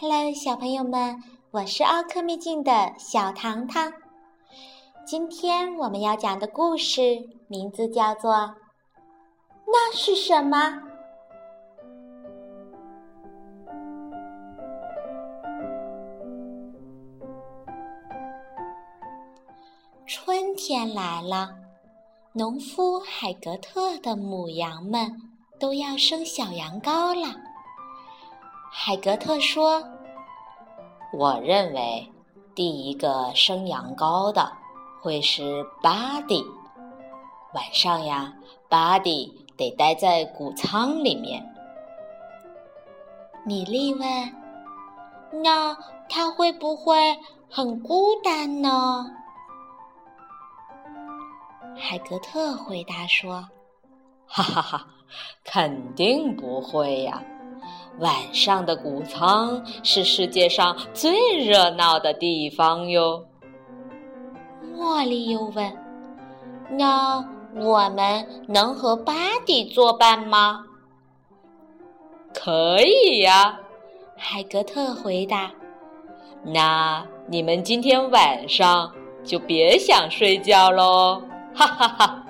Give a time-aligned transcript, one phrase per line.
[0.00, 3.92] Hello，小朋友们，我是奥克秘境的小糖糖。
[5.06, 8.32] 今天我们要讲的故事名字叫做
[9.66, 10.58] 《那是什么》。
[20.06, 21.56] 春天来了，
[22.36, 25.22] 农夫海格特的母羊们
[25.60, 27.32] 都要生小羊羔了。
[28.72, 29.80] 海格特说
[31.14, 32.10] ：“我认为
[32.52, 34.50] 第一个生羊羔的
[35.00, 36.44] 会是巴迪。
[37.52, 38.34] 晚上呀，
[38.68, 41.40] 巴迪得待在谷仓里面。”
[43.46, 44.34] 米莉问
[45.40, 45.78] ：“那
[46.08, 47.16] 他会不会
[47.48, 49.06] 很孤单呢？”
[51.76, 53.46] 海格特回答说
[54.26, 54.86] ：“哈哈哈，
[55.44, 57.22] 肯定不会呀。”
[58.00, 63.24] 晚上的谷仓是世界上最热闹的地方哟。
[64.76, 65.72] 茉莉又问
[66.70, 69.12] ：“那我们能和巴
[69.46, 70.64] 蒂作伴吗
[72.34, 73.60] ？”“可以呀。”
[74.16, 75.52] 海格特回答。
[76.42, 78.92] “那你们今天晚上
[79.24, 81.22] 就别想睡觉喽！”
[81.54, 82.26] 哈哈哈。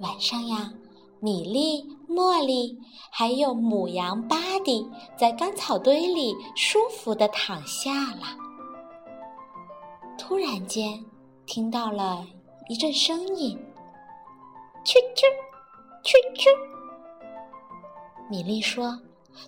[0.00, 0.72] 晚上呀。
[1.18, 2.78] 米莉、茉莉
[3.10, 8.36] 还有母羊巴蒂在干草堆里舒服地躺下了。
[10.18, 11.02] 突然间，
[11.46, 12.24] 听到了
[12.68, 13.58] 一阵声音
[14.84, 15.24] ：“啾啾，
[16.04, 16.50] 啾啾。”
[18.28, 19.00] 米莉说：“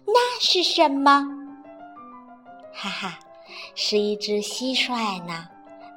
[0.06, 1.22] 那是什么？”
[2.72, 3.18] 哈哈，
[3.74, 5.46] 是一只蟋蟀呢，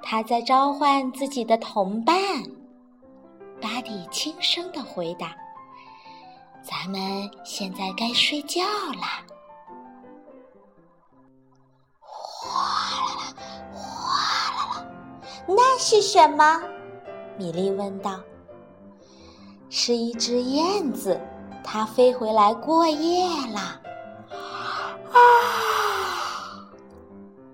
[0.02, 2.16] 他在召唤自己的同伴。
[3.62, 5.36] 巴蒂轻声地回答。
[6.64, 9.24] 咱们现在该睡觉啦！
[12.00, 13.34] 哗啦啦，
[13.74, 13.80] 哗
[14.56, 14.86] 啦啦，
[15.48, 16.62] 那是什么？
[17.38, 18.20] 米莉问道。
[19.70, 21.20] 是一只燕子，
[21.64, 23.82] 它飞回来过夜啦。
[25.12, 25.18] 啊！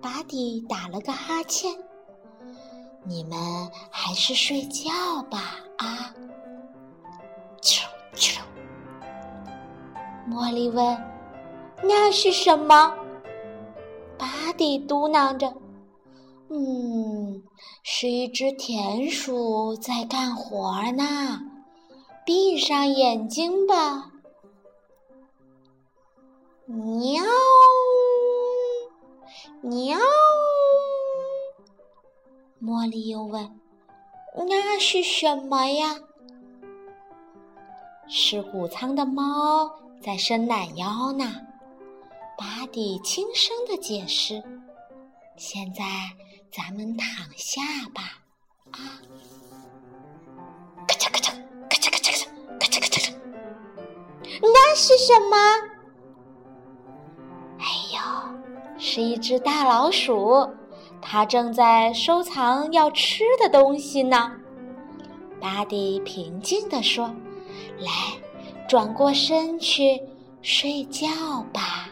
[0.02, 1.72] 巴蒂打了个哈欠。
[3.08, 3.38] 你们
[3.90, 4.92] 还是睡觉
[5.32, 6.14] 吧，啊！
[7.62, 8.40] 啾啾
[10.30, 11.02] 茉莉问
[11.84, 12.94] ：“那是什么？”
[14.20, 15.54] 巴蒂嘟囔着
[16.52, 17.44] ：“嗯，
[17.82, 21.40] 是一只田鼠在干活呢。
[22.26, 24.12] 闭上眼睛吧。”
[26.68, 27.24] 喵，
[29.62, 29.98] 喵。
[32.68, 33.50] 茉莉又问
[34.46, 35.96] ：“那是什么呀？”
[38.10, 39.72] 是谷仓的猫。
[40.02, 41.34] 在伸懒腰呢，
[42.38, 44.44] 巴蒂轻声的解释
[45.38, 45.84] ：“现在
[46.52, 47.08] 咱们躺
[47.38, 47.62] 下
[47.96, 48.22] 吧。”
[48.72, 49.00] 啊！
[50.88, 51.32] 咔嚓咔嚓
[51.70, 52.28] 咔嚓咔嚓咔嚓
[52.60, 53.14] 咔嚓咔嚓，
[54.42, 55.38] 那是什么？
[57.60, 58.00] 哎呦，
[58.78, 60.48] 是一只大老鼠，
[61.10, 64.34] 它正在收藏要吃的东西呢。
[65.40, 67.08] 巴迪平静地说
[67.80, 67.90] ：“来。”
[68.68, 70.02] 转过身去
[70.42, 71.08] 睡觉
[71.54, 71.88] 吧。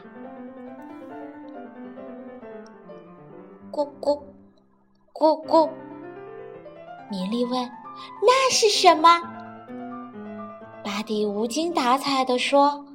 [3.72, 4.22] 咕咕
[5.14, 5.70] 咕咕，
[7.10, 7.72] 米莉问
[8.22, 9.22] ：“那是什么？”
[10.84, 12.86] 巴迪无精打采地说：“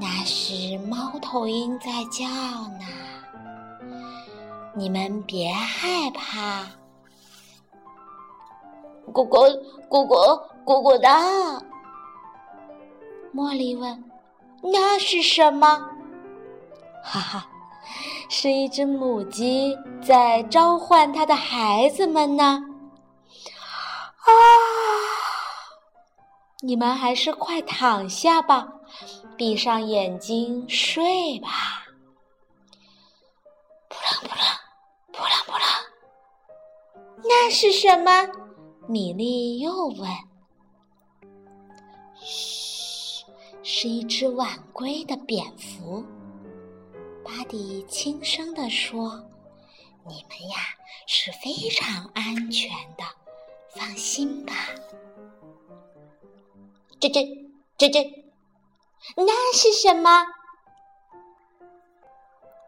[0.00, 2.24] 那是猫头鹰在叫
[2.78, 3.05] 呢。
[4.76, 6.62] 你们别害怕。”
[9.12, 9.48] 咕咕
[9.88, 11.08] 咕咕咕咕的。
[13.34, 14.04] 茉莉问
[14.62, 15.90] ：“那是什么？”
[17.02, 17.48] 哈哈，
[18.28, 22.62] 是一只母鸡在召唤它的孩子们呢。
[24.24, 24.32] 啊！
[26.62, 28.66] 你们还是快躺下吧，
[29.36, 31.48] 闭上眼睛睡吧。
[33.88, 34.55] 扑棱扑棱扑棱扑棱，
[37.28, 38.10] 那是什么？
[38.88, 40.08] 米莉又问。
[42.14, 43.24] 嘘
[43.62, 46.04] 是一只晚归的蝙蝠，
[47.24, 49.24] 巴迪轻声地说
[50.06, 50.56] ：“你们呀
[51.06, 53.04] 是非常安全的，
[53.70, 54.52] 放心吧。”
[57.00, 57.26] 这这
[57.76, 58.04] 这这，
[59.16, 60.26] 那是什么？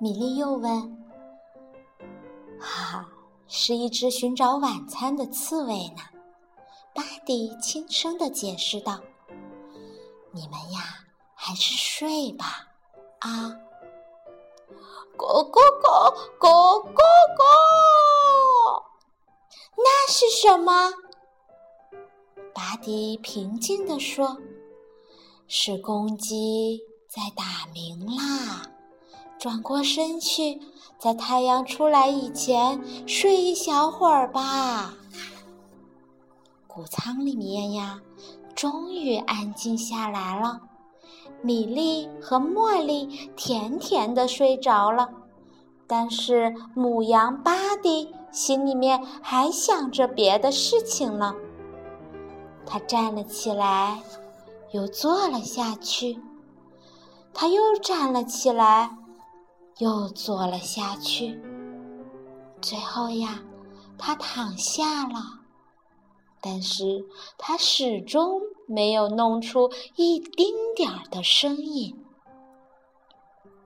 [0.00, 1.06] 米莉又问。
[2.61, 3.08] “哈哈，
[3.48, 6.02] 是一只寻找晚餐的刺猬呢。”
[6.94, 9.00] 巴蒂轻声的解释道
[10.32, 10.80] ：“你们呀，
[11.34, 12.68] 还是睡吧，
[13.20, 13.56] 啊。”
[15.18, 16.48] 咕咕咕咕
[16.92, 17.02] 咕
[17.34, 17.42] 咕，
[19.76, 20.92] 那是什么？
[22.54, 24.36] 巴迪平静地说
[25.48, 28.62] ：“是公鸡在打鸣啦。”
[29.38, 30.61] 转过身去，
[30.99, 34.94] 在太阳出来以前睡一小会儿吧。
[36.67, 38.00] 谷仓里面呀，
[38.55, 40.61] 终于安静下来了。
[41.40, 45.08] 米粒和茉莉甜甜的睡着了，
[45.87, 51.35] 但是母羊巴蒂心里面还想着别的事情呢。
[52.67, 54.02] 他站了起来，
[54.73, 56.20] 又坐了下去。
[57.32, 58.96] 他又站了起来，
[59.78, 61.40] 又坐了下去。
[62.60, 63.42] 最后呀，
[63.96, 65.40] 他躺下了。
[66.40, 67.04] 但是
[67.36, 72.04] 他始终没有弄出一丁点儿的声音。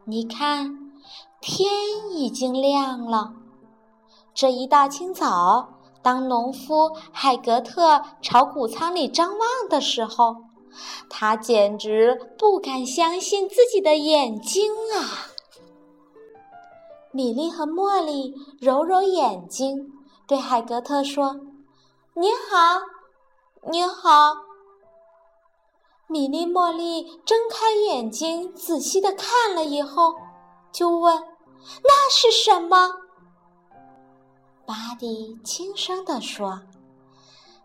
[0.05, 0.93] 你看，
[1.41, 1.71] 天
[2.13, 3.35] 已经亮了。
[4.35, 10.37] 这一大清早，当农夫海格特朝谷仓里张望的时候，
[11.11, 15.29] 他简直不敢相信自己的眼睛啊！
[17.15, 19.93] 米莉和茉莉揉揉眼睛，
[20.27, 21.39] 对海格特说。
[22.15, 22.81] 你好，
[23.71, 24.35] 你好。
[26.07, 30.15] 米莉、茉莉睁开眼睛，仔细的看了以后，
[30.73, 31.23] 就问
[31.85, 32.95] ：“那是什么？”
[34.65, 36.63] 巴蒂轻声地说：“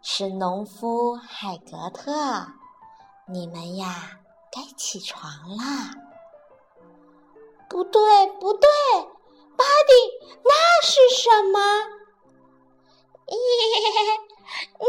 [0.01, 2.47] 是农夫海格特，
[3.29, 4.19] 你们呀，
[4.51, 5.93] 该起床啦。”
[7.69, 8.69] 不对，不对，
[10.43, 10.51] 那
[10.83, 11.59] 是什么？
[13.29, 13.37] 耶！
[14.79, 14.87] 咩！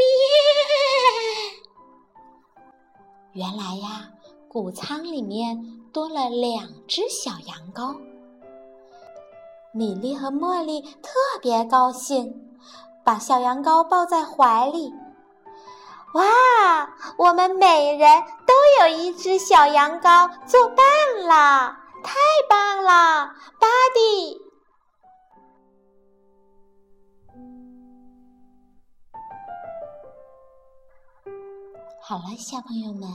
[3.33, 4.11] 原来呀，
[4.49, 7.97] 谷仓里面多了两只小羊羔。
[9.73, 12.59] 米莉和茉莉特别高兴，
[13.05, 14.93] 把小羊羔抱在怀里。
[16.15, 16.25] 哇，
[17.19, 20.87] 我们每人都有一只小羊羔作伴
[21.27, 21.85] 啦！
[22.03, 22.15] 太
[22.49, 24.41] 棒了，巴蒂！
[32.09, 33.07] 好了，小朋友们，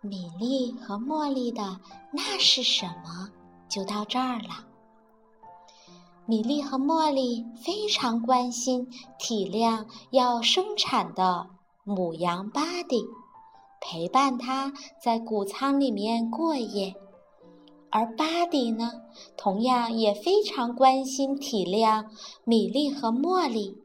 [0.00, 1.78] 米粒和茉莉的
[2.10, 3.30] 那是什么？
[3.68, 4.66] 就到这儿了。
[6.26, 11.46] 米粒和茉莉非常关心、体谅要生产的
[11.84, 13.06] 母羊巴蒂，
[13.80, 16.96] 陪伴它在谷仓里面过夜。
[17.90, 18.90] 而巴蒂呢，
[19.36, 22.06] 同样也非常关心、体谅
[22.42, 23.78] 米粒和茉莉，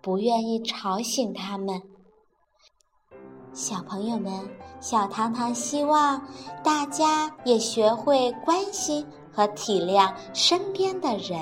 [0.00, 1.82] 不愿意吵醒他们。
[3.60, 4.32] 小朋友们，
[4.80, 6.18] 小糖糖希望
[6.64, 11.38] 大家也学会关心和体谅身边的人。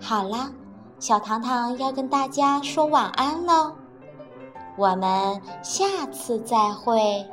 [0.00, 0.50] 好啦，
[0.98, 3.74] 小糖糖要跟大家说晚安喽，
[4.78, 7.26] 我们下次再会，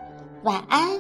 [0.44, 1.00] 晚安。